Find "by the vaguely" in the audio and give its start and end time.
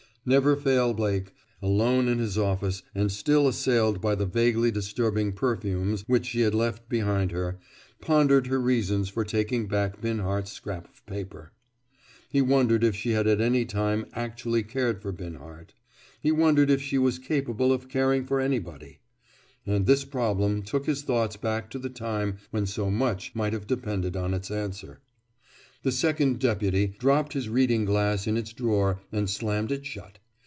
4.01-4.69